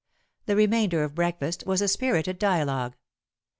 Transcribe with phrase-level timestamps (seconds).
[0.47, 2.95] The remainder of breakfast was a spirited dialogue.